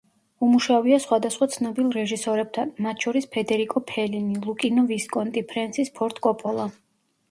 [0.45, 6.73] უმუშავია სხვადასხვა ცნობილ რეჟისორებთან, მათ შორის ფედერიკო ფელინი, ლუკინო ვისკონტი, ფრენსის ფორდ კოპოლა.